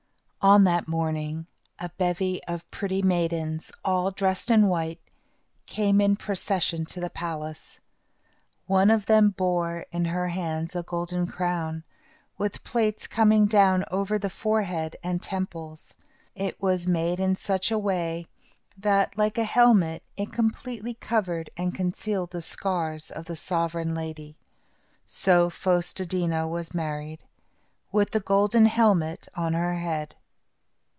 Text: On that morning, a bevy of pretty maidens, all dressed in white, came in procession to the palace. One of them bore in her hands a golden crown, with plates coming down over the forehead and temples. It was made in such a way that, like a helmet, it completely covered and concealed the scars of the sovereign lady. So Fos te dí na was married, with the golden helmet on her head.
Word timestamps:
On 0.43 0.63
that 0.63 0.87
morning, 0.87 1.45
a 1.77 1.89
bevy 1.99 2.43
of 2.45 2.67
pretty 2.71 3.03
maidens, 3.03 3.71
all 3.85 4.09
dressed 4.09 4.49
in 4.49 4.65
white, 4.69 4.99
came 5.67 6.01
in 6.01 6.15
procession 6.15 6.83
to 6.85 6.99
the 6.99 7.11
palace. 7.11 7.79
One 8.65 8.89
of 8.89 9.05
them 9.05 9.29
bore 9.29 9.85
in 9.91 10.05
her 10.05 10.29
hands 10.29 10.75
a 10.75 10.81
golden 10.81 11.27
crown, 11.27 11.83
with 12.39 12.63
plates 12.63 13.05
coming 13.05 13.45
down 13.45 13.85
over 13.91 14.17
the 14.17 14.31
forehead 14.31 14.95
and 15.03 15.21
temples. 15.21 15.93
It 16.33 16.59
was 16.59 16.87
made 16.87 17.19
in 17.19 17.35
such 17.35 17.69
a 17.69 17.77
way 17.77 18.25
that, 18.75 19.15
like 19.15 19.37
a 19.37 19.43
helmet, 19.43 20.01
it 20.17 20.33
completely 20.33 20.95
covered 20.95 21.51
and 21.55 21.75
concealed 21.75 22.31
the 22.31 22.41
scars 22.41 23.11
of 23.11 23.25
the 23.25 23.35
sovereign 23.35 23.93
lady. 23.93 24.39
So 25.05 25.51
Fos 25.51 25.93
te 25.93 26.03
dí 26.05 26.27
na 26.27 26.47
was 26.47 26.73
married, 26.73 27.25
with 27.91 28.09
the 28.09 28.19
golden 28.19 28.65
helmet 28.65 29.27
on 29.35 29.53
her 29.53 29.75
head. 29.75 30.15